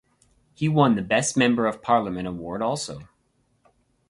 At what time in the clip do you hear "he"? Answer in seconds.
0.55-0.67